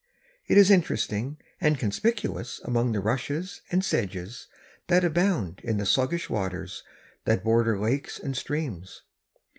[0.47, 4.47] It is interesting and conspicuous among the rushes and sedges
[4.87, 6.83] that abound in the sluggish waters
[7.25, 9.03] that border lakes and streams.